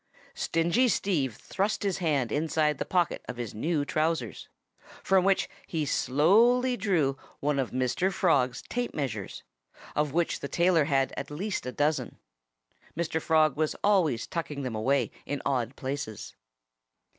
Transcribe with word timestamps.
Stingy 0.33 0.87
Steve 0.87 1.35
thrust 1.35 1.83
his 1.83 1.99
hand 1.99 2.31
inside 2.31 2.79
the 2.79 2.85
pocket 2.85 3.23
of 3.29 3.37
his 3.37 3.53
new 3.53 3.85
trousers, 3.85 4.49
from 5.03 5.23
which 5.23 5.47
he 5.67 5.85
slowly 5.85 6.75
drew 6.75 7.17
one 7.39 7.59
of 7.59 7.69
Mr. 7.69 8.11
Frog's 8.11 8.63
tape 8.63 8.95
measures 8.95 9.43
of 9.95 10.11
which 10.11 10.39
the 10.39 10.47
tailor 10.47 10.85
had 10.85 11.13
at 11.15 11.29
least 11.29 11.67
a 11.67 11.71
dozen. 11.71 12.17
Mr. 12.97 13.21
Frog 13.21 13.55
was 13.55 13.75
always 13.83 14.25
tucking 14.25 14.63
them 14.63 14.73
away 14.73 15.11
in 15.27 15.39
odd 15.45 15.75
places. 15.75 16.35